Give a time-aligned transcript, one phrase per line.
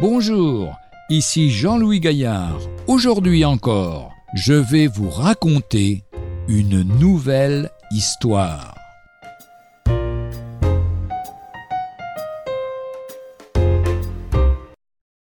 [0.00, 0.78] Bonjour,
[1.10, 2.58] ici Jean-Louis Gaillard.
[2.86, 6.04] Aujourd'hui encore, je vais vous raconter
[6.48, 8.74] une nouvelle histoire.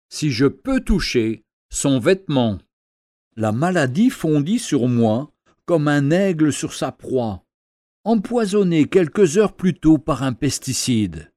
[0.08, 2.58] Si je peux toucher son vêtement.
[3.34, 5.32] La maladie fondit sur moi
[5.64, 7.42] comme un aigle sur sa proie,
[8.04, 11.31] empoisonné quelques heures plus tôt par un pesticide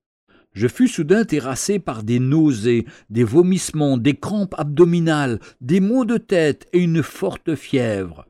[0.55, 6.17] je fus soudain terrassé par des nausées, des vomissements, des crampes abdominales, des maux de
[6.17, 8.25] tête et une forte fièvre.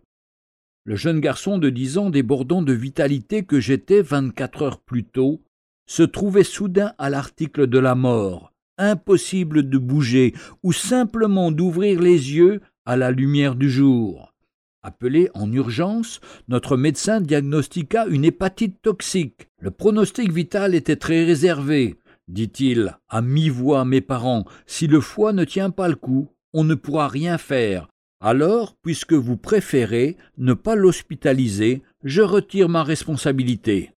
[0.85, 5.41] Le jeune garçon de dix ans débordant de vitalité que j'étais vingt-quatre heures plus tôt
[5.87, 12.33] se trouvait soudain à l'article de la mort, impossible de bouger ou simplement d'ouvrir les
[12.33, 14.33] yeux à la lumière du jour.
[14.81, 19.47] Appelé en urgence, notre médecin diagnostiqua une hépatite toxique.
[19.59, 25.43] Le pronostic vital était très réservé dit-il à mi-voix mes parents, si le foie ne
[25.43, 27.87] tient pas le coup, on ne pourra rien faire.
[28.21, 33.91] Alors, puisque vous préférez ne pas l'hospitaliser, je retire ma responsabilité.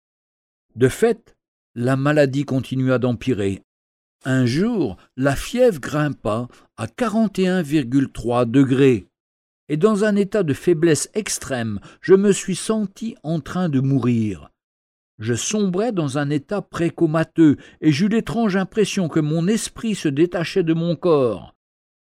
[0.75, 1.37] De fait,
[1.75, 3.63] la maladie continua d'empirer.
[4.25, 9.07] Un jour, la fièvre grimpa à 41,3 degrés.
[9.69, 14.51] Et dans un état de faiblesse extrême, je me suis senti en train de mourir.
[15.19, 20.63] Je sombrais dans un état précomateux, et j'eus l'étrange impression que mon esprit se détachait
[20.63, 21.55] de mon corps.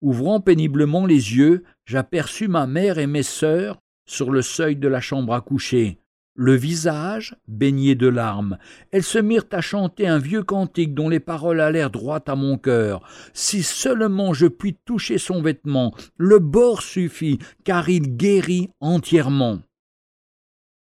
[0.01, 5.01] Ouvrant péniblement les yeux, j'aperçus ma mère et mes sœurs sur le seuil de la
[5.01, 5.99] chambre à coucher,
[6.35, 8.59] le visage baigné de larmes.
[8.91, 12.59] Elles se mirent à chanter un vieux cantique dont les paroles allèrent droit à mon
[12.59, 13.07] cœur.
[13.33, 19.61] Si seulement je puis toucher son vêtement, le bord suffit, car il guérit entièrement.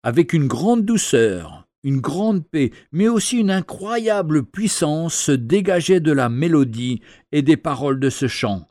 [0.03, 6.11] Avec une grande douceur, une grande paix, mais aussi une incroyable puissance se dégageait de
[6.11, 8.67] la mélodie et des paroles de ce chant.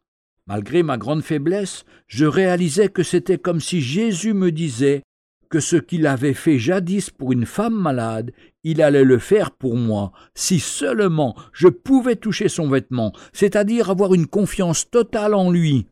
[0.47, 5.03] Malgré ma grande faiblesse, je réalisais que c'était comme si Jésus me disait
[5.48, 8.32] que ce qu'il avait fait jadis pour une femme malade,
[8.62, 14.15] il allait le faire pour moi, si seulement je pouvais toucher son vêtement, c'est-à-dire avoir
[14.15, 15.87] une confiance totale en lui.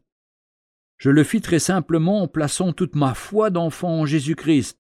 [0.97, 4.79] Je le fis très simplement en plaçant toute ma foi d'enfant en Jésus-Christ,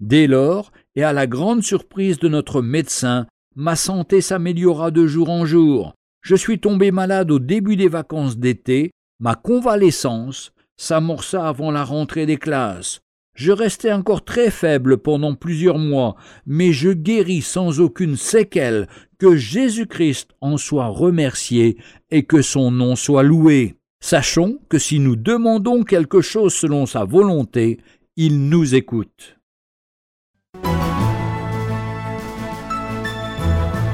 [0.00, 5.30] Dès lors, et à la grande surprise de notre médecin, ma santé s'améliora de jour
[5.30, 5.94] en jour.
[6.22, 8.90] Je suis tombé malade au début des vacances d'été,
[9.20, 13.00] ma convalescence s'amorça avant la rentrée des classes.
[13.36, 19.36] Je restai encore très faible pendant plusieurs mois, mais je guéris sans aucune séquelle, que
[19.36, 21.76] Jésus-Christ en soit remercié
[22.10, 23.76] et que son nom soit loué.
[24.00, 27.78] Sachons que si nous demandons quelque chose selon sa volonté,
[28.16, 29.35] il nous écoute.